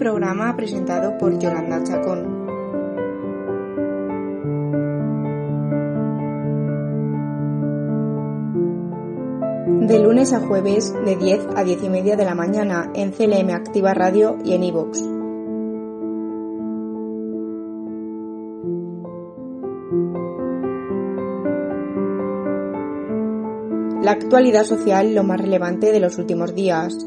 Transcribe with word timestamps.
Programa 0.00 0.56
presentado 0.56 1.18
por 1.18 1.38
Yolanda 1.38 1.84
Chacón. 1.84 2.46
De 9.86 9.98
lunes 9.98 10.32
a 10.32 10.40
jueves, 10.40 10.94
de 11.04 11.16
10 11.16 11.48
a 11.54 11.64
10 11.64 11.82
y 11.82 11.90
media 11.90 12.16
de 12.16 12.24
la 12.24 12.34
mañana, 12.34 12.90
en 12.94 13.10
CLM 13.10 13.50
Activa 13.50 13.92
Radio 13.92 14.38
y 14.42 14.54
en 14.54 14.64
iVoox. 14.64 15.02
La 24.02 24.12
actualidad 24.12 24.64
social 24.64 25.14
lo 25.14 25.24
más 25.24 25.38
relevante 25.38 25.92
de 25.92 26.00
los 26.00 26.16
últimos 26.16 26.54
días. 26.54 27.06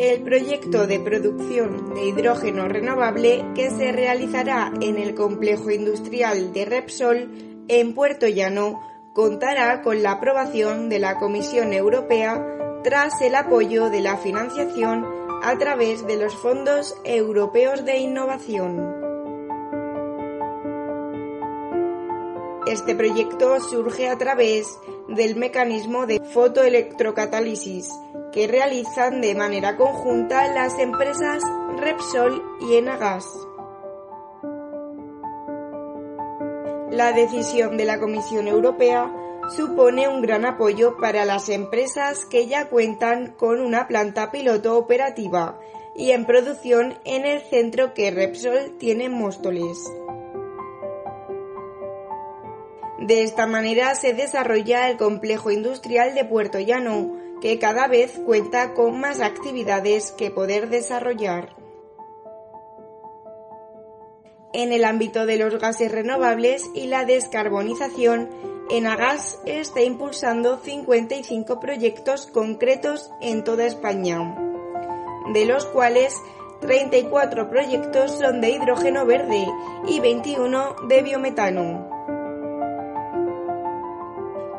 El 0.00 0.22
proyecto 0.22 0.86
de 0.86 0.98
producción 0.98 1.92
de 1.92 2.06
hidrógeno 2.06 2.66
renovable 2.68 3.44
que 3.54 3.68
se 3.68 3.92
realizará 3.92 4.72
en 4.80 4.96
el 4.96 5.14
complejo 5.14 5.70
industrial 5.70 6.54
de 6.54 6.64
Repsol 6.64 7.64
en 7.68 7.94
Puerto 7.94 8.26
Llano 8.26 8.80
contará 9.12 9.82
con 9.82 10.02
la 10.02 10.12
aprobación 10.12 10.88
de 10.88 11.00
la 11.00 11.18
Comisión 11.18 11.74
Europea 11.74 12.42
tras 12.82 13.20
el 13.20 13.34
apoyo 13.34 13.90
de 13.90 14.00
la 14.00 14.16
financiación 14.16 15.04
a 15.42 15.58
través 15.58 16.06
de 16.06 16.16
los 16.16 16.34
fondos 16.34 16.94
europeos 17.04 17.84
de 17.84 17.98
innovación. 17.98 18.94
Este 22.66 22.94
proyecto 22.94 23.60
surge 23.60 24.08
a 24.08 24.16
través 24.16 24.78
del 25.08 25.36
mecanismo 25.36 26.06
de 26.06 26.20
fotoelectrocatálisis 26.20 27.90
que 28.32 28.46
realizan 28.46 29.20
de 29.20 29.34
manera 29.34 29.76
conjunta 29.76 30.52
las 30.52 30.78
empresas 30.78 31.42
Repsol 31.78 32.42
y 32.60 32.76
Enagas. 32.76 33.26
La 36.90 37.12
decisión 37.12 37.76
de 37.76 37.84
la 37.84 37.98
Comisión 37.98 38.48
Europea 38.48 39.12
supone 39.56 40.08
un 40.08 40.22
gran 40.22 40.44
apoyo 40.44 40.96
para 40.98 41.24
las 41.24 41.48
empresas 41.48 42.24
que 42.26 42.46
ya 42.46 42.68
cuentan 42.68 43.32
con 43.32 43.60
una 43.60 43.88
planta 43.88 44.30
piloto 44.30 44.76
operativa 44.76 45.58
y 45.96 46.12
en 46.12 46.24
producción 46.24 46.98
en 47.04 47.26
el 47.26 47.40
centro 47.42 47.94
que 47.94 48.10
Repsol 48.10 48.76
tiene 48.78 49.06
en 49.06 49.12
Móstoles. 49.12 49.78
De 52.98 53.22
esta 53.22 53.46
manera 53.46 53.94
se 53.94 54.12
desarrolla 54.12 54.90
el 54.90 54.98
complejo 54.98 55.50
industrial 55.50 56.14
de 56.14 56.24
Puerto 56.24 56.60
Llano, 56.60 57.16
que 57.40 57.58
cada 57.58 57.88
vez 57.88 58.18
cuenta 58.24 58.74
con 58.74 59.00
más 59.00 59.20
actividades 59.20 60.12
que 60.12 60.30
poder 60.30 60.68
desarrollar. 60.68 61.56
En 64.52 64.72
el 64.72 64.84
ámbito 64.84 65.26
de 65.26 65.36
los 65.36 65.58
gases 65.58 65.92
renovables 65.92 66.68
y 66.74 66.88
la 66.88 67.04
descarbonización, 67.04 68.28
Enagas 68.68 69.40
está 69.46 69.80
impulsando 69.82 70.58
55 70.58 71.60
proyectos 71.60 72.26
concretos 72.26 73.10
en 73.20 73.44
toda 73.44 73.66
España, 73.66 74.36
de 75.32 75.44
los 75.44 75.66
cuales 75.66 76.16
34 76.60 77.48
proyectos 77.48 78.18
son 78.18 78.40
de 78.40 78.50
hidrógeno 78.50 79.06
verde 79.06 79.46
y 79.88 80.00
21 80.00 80.76
de 80.88 81.02
biometano. 81.02 81.88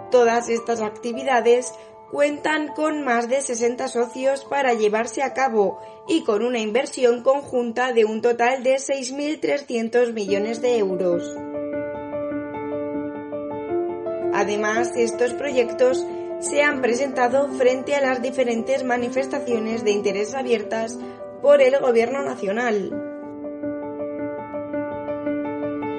Todas 0.10 0.50
estas 0.50 0.82
actividades 0.82 1.74
cuentan 2.12 2.68
con 2.74 3.04
más 3.04 3.30
de 3.30 3.42
60 3.42 3.88
socios 3.88 4.44
para 4.44 4.74
llevarse 4.74 5.24
a 5.24 5.34
cabo 5.34 5.80
y 6.08 6.24
con 6.24 6.44
una 6.44 6.60
inversión 6.60 7.24
conjunta 7.24 7.94
de 7.94 8.04
un 8.06 8.22
total 8.22 8.64
de 8.64 8.76
6.300 8.76 10.12
millones 10.14 10.62
de 10.62 10.78
euros. 10.78 11.24
Además, 14.34 14.92
estos 14.96 15.34
proyectos 15.34 16.06
se 16.40 16.64
han 16.64 16.82
presentado 16.82 17.48
frente 17.50 17.96
a 17.96 18.02
las 18.02 18.22
diferentes 18.22 18.84
manifestaciones 18.84 19.84
de 19.84 19.92
interés 19.92 20.34
abiertas 20.34 20.98
por 21.42 21.62
el 21.62 21.80
Gobierno 21.80 22.24
Nacional. 22.24 22.90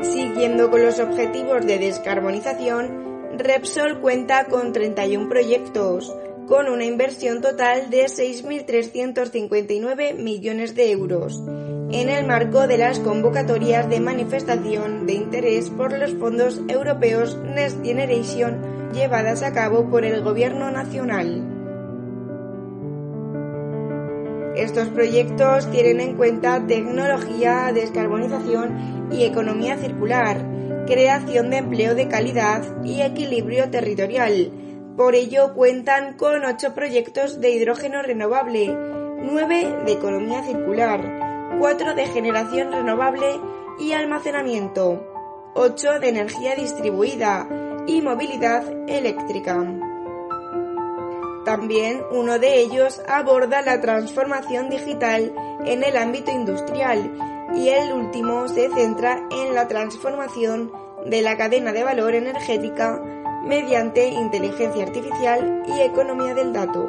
Siguiendo 0.02 0.70
con 0.70 0.82
los 0.84 0.98
objetivos 0.98 1.64
de 1.64 1.78
descarbonización, 1.78 3.11
Repsol 3.38 4.00
cuenta 4.00 4.46
con 4.46 4.72
31 4.72 5.28
proyectos, 5.28 6.12
con 6.46 6.68
una 6.68 6.84
inversión 6.84 7.40
total 7.40 7.88
de 7.88 8.04
6.359 8.04 10.16
millones 10.16 10.74
de 10.74 10.90
euros, 10.90 11.42
en 11.90 12.10
el 12.10 12.26
marco 12.26 12.66
de 12.66 12.78
las 12.78 12.98
convocatorias 12.98 13.88
de 13.88 14.00
manifestación 14.00 15.06
de 15.06 15.14
interés 15.14 15.70
por 15.70 15.96
los 15.98 16.12
fondos 16.14 16.60
europeos 16.68 17.38
Next 17.38 17.82
Generation 17.82 18.92
llevadas 18.92 19.42
a 19.42 19.52
cabo 19.52 19.88
por 19.88 20.04
el 20.04 20.22
Gobierno 20.22 20.70
Nacional. 20.70 21.51
Estos 24.56 24.88
proyectos 24.88 25.70
tienen 25.70 26.00
en 26.00 26.16
cuenta 26.16 26.66
tecnología, 26.66 27.70
descarbonización 27.72 29.08
y 29.10 29.24
economía 29.24 29.78
circular, 29.78 30.44
creación 30.86 31.48
de 31.50 31.58
empleo 31.58 31.94
de 31.94 32.08
calidad 32.08 32.62
y 32.84 33.00
equilibrio 33.00 33.70
territorial. 33.70 34.50
Por 34.96 35.14
ello 35.14 35.54
cuentan 35.54 36.18
con 36.18 36.44
ocho 36.44 36.74
proyectos 36.74 37.40
de 37.40 37.50
hidrógeno 37.50 38.02
renovable, 38.02 38.76
nueve 39.22 39.74
de 39.86 39.92
economía 39.92 40.42
circular, 40.42 41.56
cuatro 41.58 41.94
de 41.94 42.06
generación 42.06 42.72
renovable 42.72 43.40
y 43.80 43.92
almacenamiento, 43.92 45.02
ocho 45.54 45.98
de 45.98 46.10
energía 46.10 46.54
distribuida 46.56 47.48
y 47.86 48.02
movilidad 48.02 48.64
eléctrica. 48.86 49.91
También 51.44 52.04
uno 52.12 52.38
de 52.38 52.60
ellos 52.60 53.00
aborda 53.08 53.62
la 53.62 53.80
transformación 53.80 54.70
digital 54.70 55.34
en 55.66 55.82
el 55.82 55.96
ámbito 55.96 56.30
industrial 56.30 57.50
y 57.54 57.68
el 57.68 57.92
último 57.92 58.48
se 58.48 58.68
centra 58.70 59.26
en 59.30 59.54
la 59.54 59.66
transformación 59.66 60.72
de 61.06 61.20
la 61.20 61.36
cadena 61.36 61.72
de 61.72 61.82
valor 61.82 62.14
energética 62.14 63.02
mediante 63.44 64.06
inteligencia 64.08 64.84
artificial 64.84 65.64
y 65.66 65.80
economía 65.80 66.34
del 66.34 66.52
dato. 66.52 66.88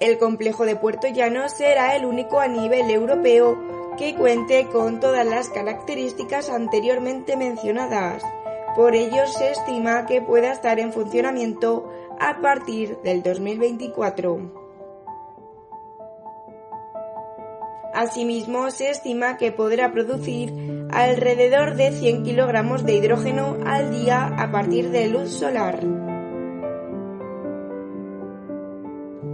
El 0.00 0.18
complejo 0.18 0.66
de 0.66 0.76
Puerto 0.76 1.08
Llano 1.08 1.48
será 1.48 1.96
el 1.96 2.04
único 2.04 2.38
a 2.38 2.48
nivel 2.48 2.90
europeo 2.90 3.56
que 3.96 4.14
cuente 4.14 4.66
con 4.66 5.00
todas 5.00 5.24
las 5.24 5.48
características 5.48 6.50
anteriormente 6.50 7.36
mencionadas. 7.36 8.22
Por 8.76 8.94
ello 8.96 9.26
se 9.26 9.52
estima 9.52 10.06
que 10.06 10.20
pueda 10.20 10.52
estar 10.52 10.80
en 10.80 10.92
funcionamiento 10.92 11.88
a 12.18 12.40
partir 12.40 12.98
del 13.04 13.22
2024. 13.22 14.64
Asimismo, 17.94 18.72
se 18.72 18.90
estima 18.90 19.36
que 19.36 19.52
podrá 19.52 19.92
producir 19.92 20.52
alrededor 20.90 21.76
de 21.76 21.92
100 21.92 22.24
kilogramos 22.24 22.84
de 22.84 22.94
hidrógeno 22.94 23.56
al 23.64 23.92
día 23.92 24.26
a 24.26 24.50
partir 24.50 24.90
de 24.90 25.08
luz 25.08 25.30
solar. 25.30 25.78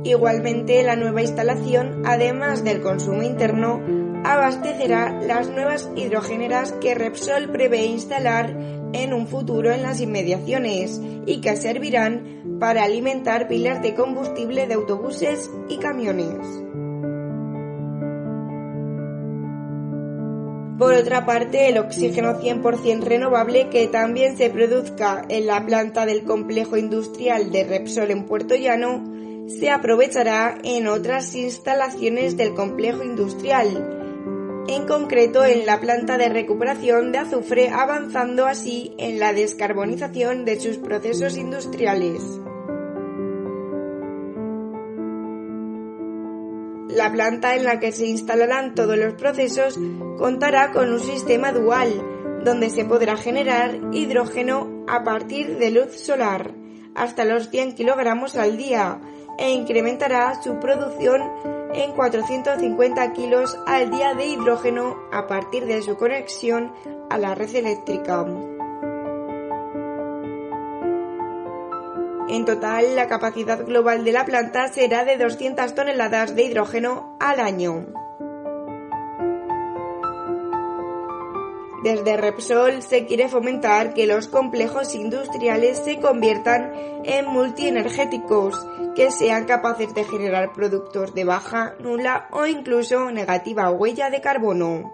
Igualmente, 0.05 0.83
la 0.83 0.97
nueva 0.97 1.23
instalación, 1.23 2.03
además 2.05 2.63
del 2.63 2.83
consumo 2.83 3.23
interno, 3.23 3.81
abastecerá 4.25 5.19
las 5.23 5.49
nuevas 5.49 5.91
hidrogéneras 5.97 6.73
que 6.73 6.95
Repsol 6.95 7.51
prevé 7.51 7.87
instalar 7.87 8.80
en 8.93 9.13
un 9.13 9.27
futuro 9.27 9.71
en 9.73 9.83
las 9.83 10.01
inmediaciones 10.01 11.01
y 11.27 11.41
que 11.41 11.57
servirán 11.57 12.59
para 12.59 12.85
alimentar 12.85 13.49
pilas 13.49 13.83
de 13.83 13.95
combustible 13.95 14.67
de 14.67 14.75
autobuses 14.75 15.51
y 15.69 15.79
camiones. 15.79 16.39
Por 20.79 20.95
otra 20.95 21.27
parte, 21.27 21.69
el 21.69 21.77
oxígeno 21.77 22.41
100% 22.41 23.03
renovable 23.03 23.69
que 23.69 23.87
también 23.89 24.39
se 24.39 24.49
produzca 24.49 25.27
en 25.29 25.47
la 25.47 25.65
planta 25.67 26.07
del 26.07 26.25
complejo 26.25 26.79
industrial 26.79 27.53
de 27.53 27.65
Repsol 27.65 28.11
en 28.11 28.25
Puerto 28.25 28.55
Llano 28.55 29.05
se 29.59 29.71
aprovechará 29.71 30.59
en 30.63 30.87
otras 30.87 31.35
instalaciones 31.35 32.37
del 32.37 32.55
complejo 32.55 33.03
industrial, 33.03 34.00
en 34.69 34.87
concreto 34.87 35.45
en 35.45 35.67
la 35.67 35.81
planta 35.81 36.19
de 36.19 36.29
recuperación 36.29 37.13
de 37.13 37.19
azufre, 37.19 37.71
avanzando 37.71 38.47
así 38.47 38.95
en 38.99 39.19
la 39.19 39.33
descarbonización 39.33 40.45
de 40.45 40.61
sus 40.61 40.79
procesos 40.79 41.37
industriales. 41.37 42.23
La 46.89 47.13
planta 47.13 47.55
en 47.55 47.65
la 47.65 47.79
que 47.79 47.93
se 47.93 48.07
instalarán 48.07 48.75
todos 48.75 48.99
los 48.99 49.15
procesos 49.15 49.79
contará 50.19 50.73
con 50.73 50.93
un 50.93 51.01
sistema 51.01 51.53
dual, 51.53 51.89
donde 52.45 52.69
se 52.69 52.85
podrá 52.85 53.17
generar 53.17 53.79
hidrógeno 53.93 54.85
a 54.89 55.05
partir 55.05 55.59
de 55.59 55.71
luz 55.71 55.95
solar, 55.97 56.53
hasta 56.95 57.25
los 57.25 57.49
100 57.51 57.75
kilogramos 57.75 58.37
al 58.37 58.57
día, 58.57 59.01
e 59.39 59.51
incrementará 59.51 60.43
su 60.43 60.59
producción 60.59 61.23
en 61.75 61.93
450 61.93 63.13
kilos 63.13 63.59
al 63.67 63.91
día 63.91 64.15
de 64.15 64.27
hidrógeno 64.27 64.97
a 65.13 65.27
partir 65.27 65.67
de 65.67 65.83
su 65.83 65.97
conexión 65.97 66.73
a 67.09 67.19
la 67.19 67.35
red 67.35 67.55
eléctrica. 67.55 68.27
En 72.29 72.45
total, 72.45 72.95
la 72.95 73.09
capacidad 73.09 73.65
global 73.65 74.05
de 74.05 74.13
la 74.13 74.25
planta 74.25 74.69
será 74.69 75.05
de 75.05 75.17
200 75.17 75.75
toneladas 75.75 76.37
de 76.37 76.45
hidrógeno 76.45 77.17
al 77.19 77.41
año. 77.41 77.87
Desde 81.83 82.19
Repsol 82.19 82.83
se 82.83 83.07
quiere 83.07 83.29
fomentar 83.29 83.95
que 83.95 84.07
los 84.07 84.29
complejos 84.29 84.95
industriales 84.95 85.79
se 85.79 85.99
conviertan 85.99 86.73
en 87.05 87.27
multienergéticos, 87.27 88.67
que 88.95 89.11
sean 89.11 89.47
capaces 89.47 89.95
de 89.95 90.05
generar 90.05 90.53
productos 90.53 91.15
de 91.15 91.25
baja, 91.25 91.77
nula 91.79 92.29
o 92.33 92.45
incluso 92.45 93.11
negativa 93.11 93.71
huella 93.71 94.11
de 94.11 94.21
carbono. 94.21 94.93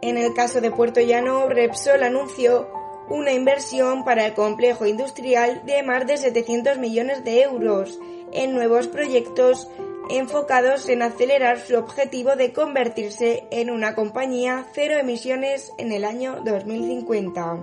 En 0.00 0.16
el 0.16 0.32
caso 0.34 0.60
de 0.60 0.70
Puerto 0.70 1.00
Llano, 1.00 1.48
Repsol 1.48 2.04
anunció 2.04 2.68
una 3.08 3.32
inversión 3.32 4.04
para 4.04 4.26
el 4.26 4.34
complejo 4.34 4.86
industrial 4.86 5.62
de 5.66 5.82
más 5.82 6.06
de 6.06 6.18
700 6.18 6.78
millones 6.78 7.24
de 7.24 7.42
euros 7.42 7.98
en 8.32 8.54
nuevos 8.54 8.86
proyectos 8.86 9.68
enfocados 10.10 10.88
en 10.88 11.02
acelerar 11.02 11.60
su 11.60 11.76
objetivo 11.76 12.36
de 12.36 12.52
convertirse 12.52 13.46
en 13.50 13.70
una 13.70 13.94
compañía 13.94 14.66
cero 14.74 14.94
emisiones 14.98 15.72
en 15.78 15.92
el 15.92 16.04
año 16.04 16.42
2050. 16.44 17.60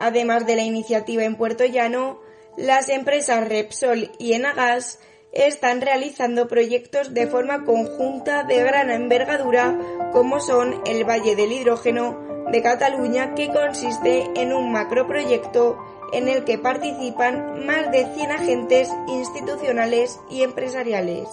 Además 0.00 0.46
de 0.46 0.56
la 0.56 0.62
iniciativa 0.62 1.24
en 1.24 1.36
Puerto 1.36 1.64
Llano, 1.64 2.20
las 2.56 2.88
empresas 2.88 3.48
Repsol 3.48 4.12
y 4.18 4.32
Enagas 4.32 5.00
están 5.32 5.80
realizando 5.80 6.48
proyectos 6.48 7.14
de 7.14 7.26
forma 7.26 7.64
conjunta 7.64 8.44
de 8.44 8.62
gran 8.62 8.90
envergadura 8.90 9.78
como 10.12 10.40
son 10.40 10.82
el 10.86 11.04
Valle 11.04 11.36
del 11.36 11.52
Hidrógeno 11.52 12.46
de 12.50 12.62
Cataluña 12.62 13.34
que 13.34 13.48
consiste 13.48 14.24
en 14.34 14.52
un 14.52 14.72
macroproyecto 14.72 15.78
en 16.12 16.28
el 16.28 16.44
que 16.44 16.58
participan 16.58 17.66
más 17.66 17.90
de 17.90 18.06
100 18.14 18.30
agentes 18.30 18.90
institucionales 19.08 20.18
y 20.30 20.42
empresariales. 20.42 21.28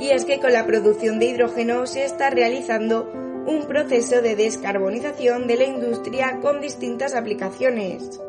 Y 0.00 0.10
es 0.10 0.24
que 0.24 0.40
con 0.40 0.52
la 0.52 0.66
producción 0.66 1.18
de 1.18 1.26
hidrógeno 1.26 1.86
se 1.86 2.04
está 2.04 2.30
realizando 2.30 3.10
un 3.46 3.66
proceso 3.66 4.22
de 4.22 4.36
descarbonización 4.36 5.46
de 5.46 5.56
la 5.56 5.64
industria 5.64 6.40
con 6.40 6.60
distintas 6.60 7.14
aplicaciones. 7.14 8.20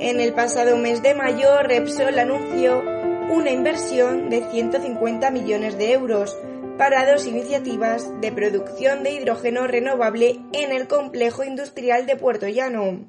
En 0.00 0.20
el 0.20 0.34
pasado 0.34 0.76
mes 0.76 1.02
de 1.02 1.14
mayo, 1.14 1.62
Repsol 1.62 2.18
anunció 2.18 2.82
una 3.30 3.50
inversión 3.50 4.28
de 4.28 4.44
150 4.50 5.30
millones 5.30 5.78
de 5.78 5.92
euros 5.92 6.36
para 6.78 7.10
dos 7.10 7.26
iniciativas 7.26 8.10
de 8.20 8.32
producción 8.32 9.02
de 9.02 9.12
hidrógeno 9.12 9.66
renovable 9.66 10.40
en 10.52 10.72
el 10.72 10.88
complejo 10.88 11.44
industrial 11.44 12.06
de 12.06 12.16
Puerto 12.16 12.48
Llano. 12.48 13.06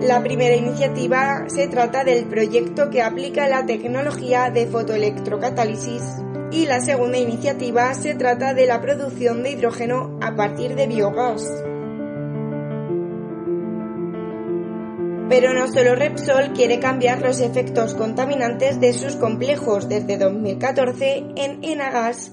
La 0.00 0.22
primera 0.22 0.54
iniciativa 0.54 1.44
se 1.48 1.66
trata 1.66 2.04
del 2.04 2.26
proyecto 2.26 2.88
que 2.88 3.02
aplica 3.02 3.48
la 3.48 3.66
tecnología 3.66 4.50
de 4.50 4.66
fotoelectrocatálisis 4.66 6.02
y 6.52 6.66
la 6.66 6.80
segunda 6.80 7.18
iniciativa 7.18 7.92
se 7.94 8.14
trata 8.14 8.54
de 8.54 8.66
la 8.66 8.80
producción 8.80 9.42
de 9.42 9.50
hidrógeno 9.50 10.18
a 10.22 10.34
partir 10.34 10.76
de 10.76 10.86
biogás. 10.86 11.44
Pero 15.28 15.52
no 15.52 15.68
solo 15.68 15.94
Repsol 15.94 16.54
quiere 16.54 16.80
cambiar 16.80 17.20
los 17.20 17.40
efectos 17.40 17.94
contaminantes 17.94 18.80
de 18.80 18.94
sus 18.94 19.16
complejos. 19.16 19.86
Desde 19.88 20.16
2014 20.16 21.24
en 21.36 21.62
Enagas 21.62 22.32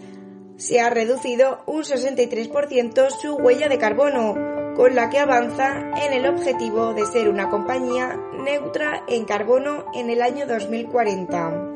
se 0.56 0.80
ha 0.80 0.90
reducido 0.90 1.62
un 1.66 1.84
63% 1.84 3.10
su 3.10 3.36
huella 3.36 3.68
de 3.68 3.78
carbono, 3.78 4.36
con 4.78 4.96
la 4.96 5.10
que 5.10 5.20
avanza 5.20 5.92
en 6.06 6.14
el 6.14 6.26
objetivo 6.26 6.94
de 6.94 7.06
ser 7.06 7.28
una 7.28 7.50
compañía 7.50 8.18
neutra 8.42 9.04
en 9.10 9.26
carbono 9.26 9.86
en 9.94 10.10
el 10.10 10.22
año 10.22 10.48
2040. 10.48 11.72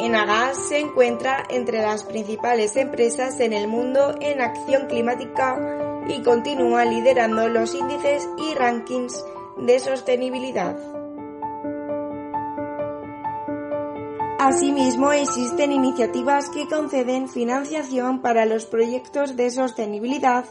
Enagas 0.00 0.68
se 0.68 0.80
encuentra 0.80 1.44
entre 1.48 1.80
las 1.80 2.04
principales 2.04 2.76
empresas 2.76 3.40
en 3.40 3.54
el 3.54 3.68
mundo 3.68 4.16
en 4.20 4.42
acción 4.42 4.86
climática 4.86 5.91
y 6.08 6.22
continúa 6.22 6.84
liderando 6.84 7.48
los 7.48 7.74
índices 7.74 8.28
y 8.38 8.54
rankings 8.54 9.24
de 9.56 9.78
sostenibilidad. 9.78 10.76
Asimismo, 14.38 15.12
existen 15.12 15.70
iniciativas 15.70 16.48
que 16.50 16.66
conceden 16.66 17.28
financiación 17.28 18.22
para 18.22 18.44
los 18.44 18.66
proyectos 18.66 19.36
de 19.36 19.50
sostenibilidad, 19.50 20.44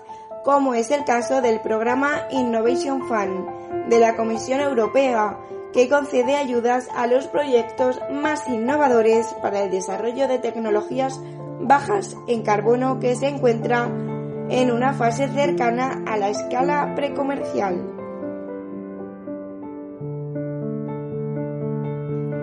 como 0.45 0.73
es 0.73 0.91
el 0.91 1.03
caso 1.03 1.41
del 1.41 1.59
programa 1.59 2.21
Innovation 2.31 3.05
Fund 3.07 3.89
de 3.89 3.99
la 3.99 4.15
Comisión 4.15 4.61
Europea, 4.61 5.37
que 5.73 5.89
concede 5.89 6.37
ayudas 6.37 6.87
a 6.95 7.05
los 7.07 7.27
proyectos 7.27 7.99
más 8.11 8.47
innovadores 8.47 9.27
para 9.41 9.63
el 9.63 9.71
desarrollo 9.71 10.27
de 10.27 10.39
tecnologías 10.39 11.19
bajas 11.59 12.15
en 12.27 12.43
carbono 12.43 12.99
que 12.99 13.15
se 13.15 13.27
encuentran 13.27 14.10
en 14.51 14.69
una 14.69 14.93
fase 14.93 15.29
cercana 15.29 16.03
a 16.05 16.17
la 16.17 16.29
escala 16.29 16.93
precomercial. 16.93 17.81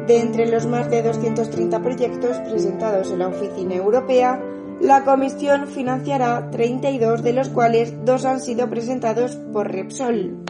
De 0.06 0.18
entre 0.18 0.46
los 0.46 0.66
más 0.66 0.90
de 0.90 1.02
230 1.02 1.82
proyectos 1.82 2.38
presentados 2.38 3.10
en 3.10 3.18
la 3.18 3.28
Oficina 3.28 3.74
Europea, 3.74 4.40
la 4.80 5.04
Comisión 5.04 5.66
financiará 5.66 6.50
32 6.50 7.22
de 7.22 7.32
los 7.34 7.50
cuales 7.50 7.92
dos 8.06 8.24
han 8.24 8.40
sido 8.40 8.70
presentados 8.70 9.36
por 9.52 9.70
Repsol. 9.70 10.47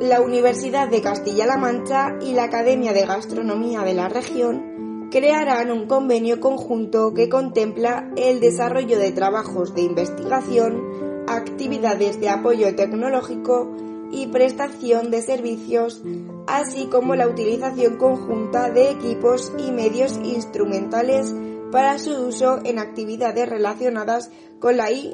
La 0.00 0.20
Universidad 0.20 0.88
de 0.88 1.02
Castilla-La 1.02 1.56
Mancha 1.56 2.16
y 2.20 2.32
la 2.32 2.44
Academia 2.44 2.92
de 2.92 3.04
Gastronomía 3.04 3.82
de 3.82 3.94
la 3.94 4.08
región 4.08 5.08
crearán 5.10 5.72
un 5.72 5.86
convenio 5.86 6.38
conjunto 6.38 7.14
que 7.14 7.28
contempla 7.28 8.10
el 8.16 8.38
desarrollo 8.38 8.98
de 8.98 9.10
trabajos 9.10 9.74
de 9.74 9.82
investigación, 9.82 11.24
actividades 11.26 12.20
de 12.20 12.28
apoyo 12.28 12.74
tecnológico 12.76 13.74
y 14.12 14.28
prestación 14.28 15.10
de 15.10 15.20
servicios, 15.20 16.02
así 16.46 16.86
como 16.86 17.16
la 17.16 17.26
utilización 17.26 17.96
conjunta 17.96 18.70
de 18.70 18.90
equipos 18.90 19.52
y 19.58 19.72
medios 19.72 20.18
instrumentales 20.22 21.34
para 21.72 21.98
su 21.98 22.12
uso 22.12 22.60
en 22.64 22.78
actividades 22.78 23.48
relacionadas 23.48 24.30
con 24.60 24.76
la 24.76 24.92
I 24.92 25.10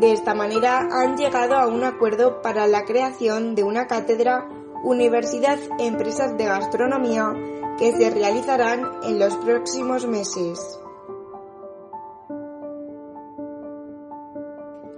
De 0.00 0.12
esta 0.12 0.32
manera 0.32 0.88
han 0.90 1.18
llegado 1.18 1.56
a 1.56 1.66
un 1.66 1.84
acuerdo 1.84 2.40
para 2.40 2.66
la 2.66 2.86
creación 2.86 3.54
de 3.54 3.64
una 3.64 3.86
cátedra 3.86 4.48
Universidad 4.82 5.58
Empresas 5.78 6.38
de 6.38 6.46
Gastronomía 6.46 7.34
que 7.78 7.92
se 7.92 8.08
realizarán 8.08 8.90
en 9.02 9.18
los 9.18 9.36
próximos 9.36 10.06
meses. 10.06 10.80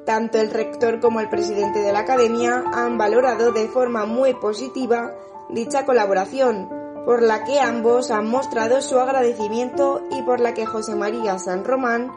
Tanto 0.06 0.38
el 0.38 0.52
rector 0.52 1.00
como 1.00 1.18
el 1.18 1.28
presidente 1.28 1.80
de 1.80 1.92
la 1.92 2.00
academia 2.00 2.62
han 2.73 2.97
valorado 2.97 3.50
de 3.50 3.66
forma 3.66 4.06
muy 4.06 4.35
positiva 4.35 5.11
dicha 5.49 5.85
colaboración, 5.85 6.68
por 7.04 7.23
la 7.23 7.42
que 7.42 7.59
ambos 7.59 8.12
han 8.12 8.28
mostrado 8.28 8.80
su 8.80 9.00
agradecimiento 9.00 10.00
y 10.12 10.23
por 10.23 10.38
la 10.38 10.54
que 10.54 10.64
José 10.64 10.94
María 10.94 11.40
San 11.40 11.64
Román 11.64 12.12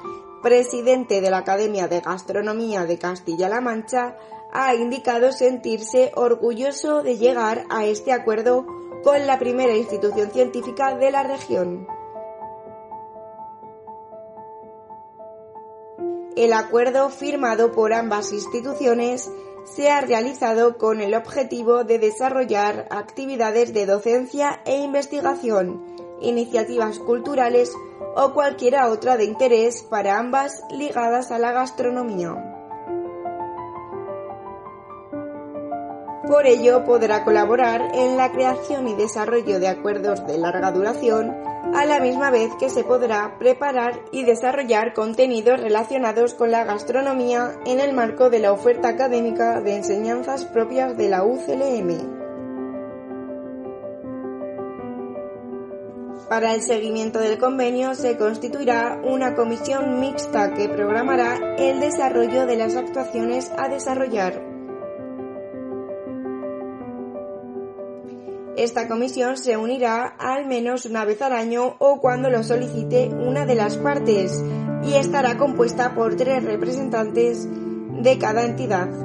presidente 0.46 1.22
de 1.22 1.32
la 1.32 1.40
Academia 1.40 1.88
de 1.88 2.02
Gastronomía 2.02 2.86
de 2.86 3.00
Castilla-La 3.00 3.62
Mancha, 3.62 4.16
ha 4.54 4.76
indicado 4.76 5.32
sentirse 5.32 6.12
orgulloso 6.14 7.02
de 7.02 7.18
llegar 7.18 7.66
a 7.72 7.88
este 7.88 8.14
acuerdo 8.14 8.64
con 9.04 9.26
la 9.26 9.40
primera 9.40 9.76
institución 9.76 10.30
científica 10.30 10.94
de 10.94 11.10
la 11.10 11.24
región. 11.24 11.88
El 16.36 16.54
acuerdo 16.54 17.10
firmado 17.10 17.72
por 17.72 17.92
ambas 17.92 18.32
instituciones 18.32 19.32
se 19.64 19.90
ha 19.90 20.02
realizado 20.02 20.78
con 20.78 21.02
el 21.02 21.16
objetivo 21.16 21.86
de 21.86 21.98
desarrollar 21.98 22.86
actividades 22.92 23.74
de 23.74 23.88
docencia 23.88 24.62
e 24.66 24.78
investigación, 24.78 25.84
iniciativas 26.22 27.00
culturales 27.00 27.74
o 28.16 28.34
cualquiera 28.34 28.90
otra 28.90 29.18
de 29.18 29.26
interés 29.26 29.84
para 29.84 30.18
ambas 30.18 30.64
ligadas 30.72 31.32
a 31.32 31.40
la 31.40 31.52
gastronomía. 31.52 32.52
Por 36.28 36.48
ello 36.48 36.84
podrá 36.86 37.24
colaborar 37.24 37.92
en 37.94 38.18
la 38.18 38.32
creación 38.32 38.88
y 38.88 38.96
desarrollo 38.96 39.60
de 39.60 39.68
acuerdos 39.68 40.26
de 40.26 40.40
larga 40.40 40.72
duración, 40.72 41.36
a 41.76 41.86
la 41.86 42.00
misma 42.00 42.32
vez 42.32 42.52
que 42.60 42.70
se 42.70 42.84
podrá 42.84 43.38
preparar 43.38 44.00
y 44.12 44.24
desarrollar 44.24 44.94
contenidos 44.94 45.60
relacionados 45.60 46.34
con 46.34 46.50
la 46.50 46.64
gastronomía 46.64 47.60
en 47.66 47.80
el 47.80 47.94
marco 47.94 48.30
de 48.30 48.40
la 48.40 48.54
oferta 48.54 48.88
académica 48.88 49.62
de 49.62 49.76
enseñanzas 49.76 50.46
propias 50.46 50.98
de 50.98 51.10
la 51.10 51.24
UCLM. 51.24 52.15
Para 56.30 56.56
el 56.56 56.64
seguimiento 56.64 57.20
del 57.20 57.38
convenio 57.38 57.94
se 57.94 58.18
constituirá 58.18 59.00
una 59.04 59.36
comisión 59.36 60.00
mixta 60.00 60.56
que 60.56 60.68
programará 60.68 61.56
el 61.58 61.80
desarrollo 61.80 62.48
de 62.48 62.56
las 62.56 62.76
actuaciones 62.76 63.52
a 63.58 63.70
desarrollar. 63.70 64.42
Esta 68.58 68.88
comisión 68.88 69.38
se 69.38 69.56
unirá 69.56 70.16
al 70.18 70.48
menos 70.48 70.86
una 70.86 71.06
vez 71.06 71.22
al 71.22 71.34
año 71.34 71.76
o 71.78 72.00
cuando 72.00 72.32
lo 72.32 72.42
solicite 72.42 73.10
una 73.10 73.46
de 73.46 73.56
las 73.56 73.78
partes 73.78 74.42
y 74.84 74.96
estará 74.96 75.38
compuesta 75.38 75.94
por 75.94 76.16
tres 76.16 76.44
representantes 76.44 77.48
de 77.48 78.18
cada 78.18 78.46
entidad. 78.46 79.05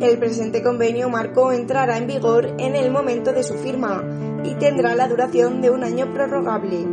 El 0.00 0.18
presente 0.18 0.62
convenio 0.62 1.10
marco 1.10 1.52
entrará 1.52 1.98
en 1.98 2.06
vigor 2.06 2.54
en 2.58 2.74
el 2.74 2.90
momento 2.90 3.34
de 3.34 3.42
su 3.42 3.54
firma 3.54 4.02
y 4.44 4.54
tendrá 4.54 4.94
la 4.94 5.06
duración 5.06 5.60
de 5.60 5.70
un 5.70 5.84
año 5.84 6.10
prorrogable. 6.14 6.86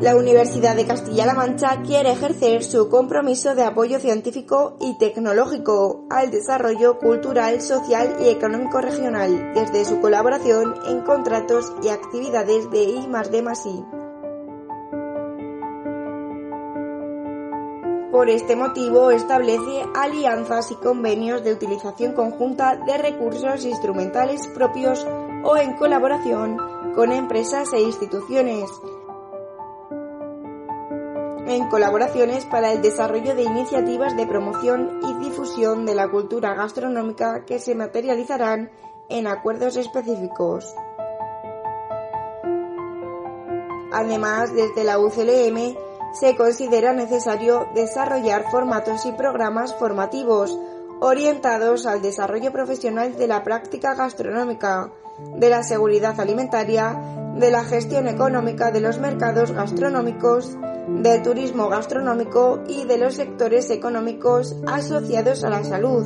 La 0.00 0.16
Universidad 0.16 0.74
de 0.74 0.86
Castilla-La 0.86 1.34
Mancha 1.34 1.82
quiere 1.82 2.12
ejercer 2.12 2.64
su 2.64 2.88
compromiso 2.88 3.54
de 3.54 3.64
apoyo 3.64 4.00
científico 4.00 4.76
y 4.80 4.96
tecnológico 4.98 6.06
al 6.10 6.30
desarrollo 6.30 6.98
cultural, 6.98 7.60
social 7.60 8.16
y 8.20 8.28
económico 8.28 8.80
regional 8.80 9.52
desde 9.54 9.84
su 9.84 10.00
colaboración 10.00 10.74
en 10.86 11.02
contratos 11.02 11.72
y 11.82 11.88
actividades 11.88 12.70
de 12.70 12.82
I 12.82 13.06
Por 18.14 18.30
este 18.30 18.54
motivo 18.54 19.10
establece 19.10 19.84
alianzas 19.92 20.70
y 20.70 20.76
convenios 20.76 21.42
de 21.42 21.52
utilización 21.52 22.12
conjunta 22.12 22.76
de 22.76 22.96
recursos 22.96 23.64
instrumentales 23.64 24.46
propios 24.54 25.04
o 25.42 25.56
en 25.56 25.74
colaboración 25.74 26.56
con 26.94 27.10
empresas 27.10 27.72
e 27.72 27.80
instituciones 27.80 28.70
en 31.48 31.68
colaboraciones 31.68 32.44
para 32.44 32.70
el 32.70 32.82
desarrollo 32.82 33.34
de 33.34 33.42
iniciativas 33.42 34.16
de 34.16 34.28
promoción 34.28 35.00
y 35.02 35.24
difusión 35.24 35.84
de 35.84 35.96
la 35.96 36.08
cultura 36.08 36.54
gastronómica 36.54 37.44
que 37.44 37.58
se 37.58 37.74
materializarán 37.74 38.70
en 39.08 39.26
acuerdos 39.26 39.76
específicos. 39.76 40.72
Además, 43.90 44.54
desde 44.54 44.84
la 44.84 45.00
UCLM 45.00 45.83
se 46.14 46.36
considera 46.36 46.92
necesario 46.92 47.68
desarrollar 47.74 48.44
formatos 48.50 49.04
y 49.04 49.12
programas 49.12 49.74
formativos 49.74 50.58
orientados 51.00 51.86
al 51.86 52.02
desarrollo 52.02 52.52
profesional 52.52 53.16
de 53.16 53.26
la 53.26 53.42
práctica 53.42 53.94
gastronómica, 53.94 54.90
de 55.36 55.50
la 55.50 55.62
seguridad 55.62 56.18
alimentaria, 56.20 56.98
de 57.36 57.50
la 57.50 57.64
gestión 57.64 58.08
económica 58.08 58.70
de 58.70 58.80
los 58.80 58.98
mercados 58.98 59.52
gastronómicos, 59.52 60.56
del 60.88 61.22
turismo 61.22 61.68
gastronómico 61.68 62.62
y 62.68 62.84
de 62.84 62.98
los 62.98 63.14
sectores 63.14 63.70
económicos 63.70 64.56
asociados 64.66 65.44
a 65.44 65.50
la 65.50 65.64
salud. 65.64 66.04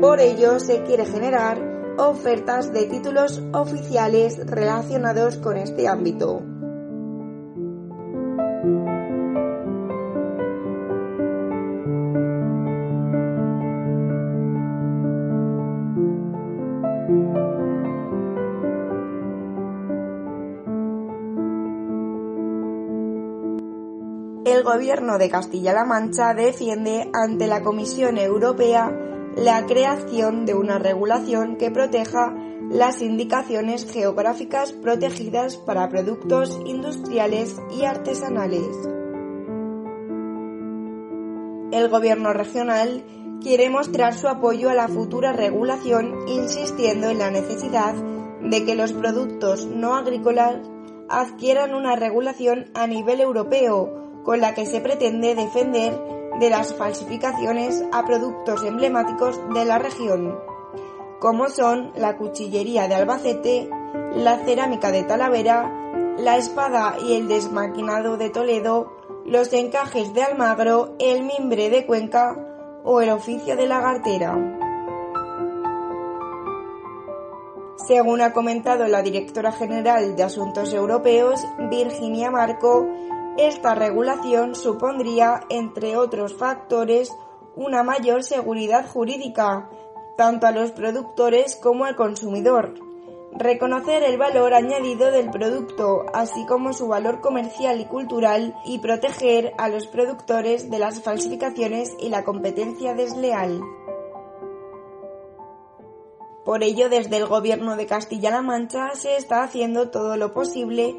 Por 0.00 0.20
ello 0.20 0.60
se 0.60 0.82
quiere 0.84 1.04
generar 1.06 1.58
ofertas 1.98 2.72
de 2.72 2.86
títulos 2.86 3.42
oficiales 3.52 4.38
relacionados 4.46 5.38
con 5.38 5.56
este 5.56 5.88
ámbito. 5.88 6.55
El 24.46 24.62
Gobierno 24.62 25.18
de 25.18 25.28
Castilla-La 25.28 25.84
Mancha 25.84 26.32
defiende 26.32 27.10
ante 27.12 27.48
la 27.48 27.64
Comisión 27.64 28.16
Europea 28.16 28.96
la 29.34 29.66
creación 29.66 30.46
de 30.46 30.54
una 30.54 30.78
regulación 30.78 31.56
que 31.56 31.72
proteja 31.72 32.32
las 32.70 33.02
indicaciones 33.02 33.90
geográficas 33.90 34.72
protegidas 34.72 35.56
para 35.56 35.88
productos 35.88 36.60
industriales 36.64 37.56
y 37.76 37.86
artesanales. 37.86 38.68
El 41.72 41.88
Gobierno 41.88 42.32
regional 42.32 43.02
quiere 43.42 43.68
mostrar 43.68 44.14
su 44.14 44.28
apoyo 44.28 44.70
a 44.70 44.74
la 44.74 44.86
futura 44.86 45.32
regulación 45.32 46.14
insistiendo 46.28 47.10
en 47.10 47.18
la 47.18 47.32
necesidad 47.32 47.96
de 48.42 48.64
que 48.64 48.76
los 48.76 48.92
productos 48.92 49.66
no 49.66 49.96
agrícolas 49.96 50.58
adquieran 51.08 51.74
una 51.74 51.96
regulación 51.96 52.66
a 52.74 52.86
nivel 52.86 53.20
europeo 53.20 54.05
con 54.26 54.40
la 54.40 54.54
que 54.54 54.66
se 54.66 54.80
pretende 54.80 55.36
defender 55.36 55.96
de 56.40 56.50
las 56.50 56.74
falsificaciones 56.74 57.84
a 57.92 58.04
productos 58.04 58.64
emblemáticos 58.64 59.40
de 59.54 59.64
la 59.64 59.78
región, 59.78 60.36
como 61.20 61.48
son 61.48 61.92
la 61.94 62.16
cuchillería 62.18 62.88
de 62.88 62.96
Albacete, 62.96 63.70
la 64.16 64.36
cerámica 64.38 64.90
de 64.90 65.04
Talavera, 65.04 65.72
la 66.18 66.36
espada 66.36 66.96
y 67.06 67.14
el 67.14 67.28
desmaquinado 67.28 68.16
de 68.16 68.30
Toledo, 68.30 68.92
los 69.24 69.52
encajes 69.52 70.12
de 70.12 70.24
Almagro, 70.24 70.96
el 70.98 71.22
mimbre 71.22 71.70
de 71.70 71.86
Cuenca 71.86 72.36
o 72.82 73.00
el 73.00 73.10
oficio 73.10 73.56
de 73.56 73.66
lagartera. 73.68 74.34
Según 77.86 78.20
ha 78.22 78.32
comentado 78.32 78.88
la 78.88 79.02
directora 79.02 79.52
general 79.52 80.16
de 80.16 80.24
Asuntos 80.24 80.72
Europeos, 80.72 81.40
Virginia 81.70 82.32
Marco, 82.32 82.84
esta 83.38 83.74
regulación 83.74 84.54
supondría, 84.54 85.40
entre 85.50 85.96
otros 85.96 86.34
factores, 86.34 87.12
una 87.54 87.82
mayor 87.82 88.22
seguridad 88.22 88.88
jurídica, 88.88 89.68
tanto 90.16 90.46
a 90.46 90.52
los 90.52 90.72
productores 90.72 91.56
como 91.56 91.84
al 91.84 91.96
consumidor. 91.96 92.74
Reconocer 93.32 94.02
el 94.02 94.16
valor 94.16 94.54
añadido 94.54 95.10
del 95.10 95.30
producto, 95.30 96.06
así 96.14 96.46
como 96.46 96.72
su 96.72 96.88
valor 96.88 97.20
comercial 97.20 97.80
y 97.80 97.84
cultural, 97.84 98.54
y 98.64 98.78
proteger 98.78 99.52
a 99.58 99.68
los 99.68 99.86
productores 99.86 100.70
de 100.70 100.78
las 100.78 101.02
falsificaciones 101.02 101.94
y 102.00 102.08
la 102.08 102.24
competencia 102.24 102.94
desleal. 102.94 103.60
Por 106.46 106.62
ello, 106.62 106.88
desde 106.88 107.16
el 107.16 107.26
Gobierno 107.26 107.76
de 107.76 107.86
Castilla-La 107.86 108.40
Mancha 108.40 108.94
se 108.94 109.16
está 109.16 109.42
haciendo 109.42 109.90
todo 109.90 110.16
lo 110.16 110.32
posible 110.32 110.96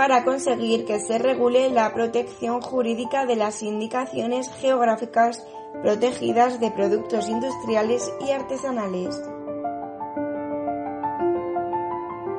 para 0.00 0.24
conseguir 0.24 0.86
que 0.86 0.98
se 0.98 1.18
regule 1.18 1.68
la 1.68 1.92
protección 1.92 2.62
jurídica 2.62 3.26
de 3.26 3.36
las 3.36 3.62
indicaciones 3.62 4.50
geográficas 4.50 5.46
protegidas 5.82 6.58
de 6.58 6.70
productos 6.70 7.28
industriales 7.28 8.10
y 8.26 8.30
artesanales. 8.30 9.22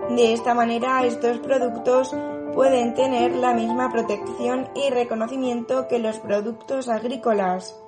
De 0.10 0.34
esta 0.34 0.56
manera, 0.56 1.06
estos 1.06 1.38
productos 1.38 2.15
pueden 2.56 2.96
tener 2.96 3.36
la 3.36 3.53
misma 3.53 3.91
protección 3.91 4.68
y 4.74 4.89
reconocimiento 4.89 5.88
que 5.88 6.00
los 6.00 6.18
productos 6.18 6.89
agrícolas. 6.89 7.80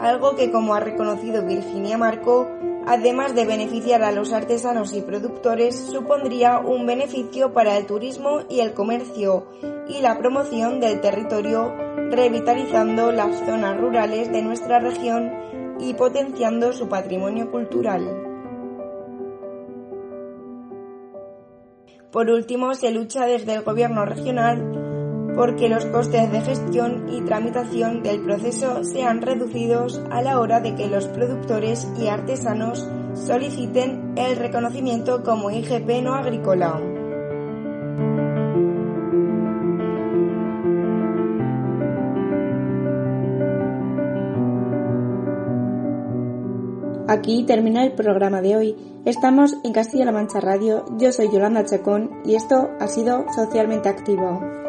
Algo 0.00 0.34
que, 0.34 0.50
como 0.50 0.74
ha 0.74 0.80
reconocido 0.80 1.46
Virginia 1.46 1.96
Marco, 1.96 2.48
además 2.86 3.34
de 3.34 3.44
beneficiar 3.44 4.02
a 4.02 4.12
los 4.12 4.32
artesanos 4.32 4.94
y 4.94 5.02
productores, 5.02 5.76
supondría 5.76 6.58
un 6.60 6.86
beneficio 6.86 7.52
para 7.52 7.76
el 7.76 7.86
turismo 7.86 8.40
y 8.48 8.60
el 8.60 8.72
comercio 8.72 9.48
y 9.88 10.00
la 10.00 10.16
promoción 10.18 10.80
del 10.80 11.00
territorio, 11.00 11.74
revitalizando 12.10 13.12
las 13.12 13.44
zonas 13.44 13.76
rurales 13.78 14.30
de 14.32 14.42
nuestra 14.42 14.78
región 14.78 15.32
y 15.80 15.94
potenciando 15.94 16.72
su 16.72 16.88
patrimonio 16.88 17.50
cultural. 17.50 18.22
Por 22.12 22.30
último, 22.30 22.74
se 22.74 22.92
lucha 22.92 23.26
desde 23.26 23.54
el 23.54 23.62
Gobierno 23.62 24.06
regional 24.06 24.85
porque 25.36 25.68
los 25.68 25.84
costes 25.84 26.32
de 26.32 26.40
gestión 26.40 27.08
y 27.10 27.20
tramitación 27.20 28.02
del 28.02 28.22
proceso 28.22 28.82
sean 28.82 29.20
reducidos 29.20 30.00
a 30.10 30.22
la 30.22 30.40
hora 30.40 30.60
de 30.60 30.74
que 30.74 30.88
los 30.88 31.06
productores 31.08 31.86
y 32.00 32.08
artesanos 32.08 32.88
soliciten 33.14 34.14
el 34.16 34.36
reconocimiento 34.36 35.22
como 35.22 35.50
IGP 35.50 36.02
no 36.02 36.14
agrícola. 36.14 36.80
Aquí 47.08 47.44
termina 47.44 47.84
el 47.84 47.92
programa 47.92 48.42
de 48.42 48.56
hoy. 48.56 48.76
Estamos 49.04 49.54
en 49.62 49.72
Castilla-La 49.72 50.10
Mancha 50.10 50.40
Radio, 50.40 50.84
yo 50.98 51.12
soy 51.12 51.30
Yolanda 51.30 51.64
Chacón 51.64 52.10
y 52.24 52.34
esto 52.34 52.70
ha 52.80 52.88
sido 52.88 53.26
Socialmente 53.32 53.88
Activo. 53.88 54.65